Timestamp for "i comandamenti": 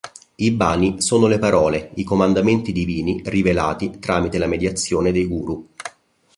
1.93-2.71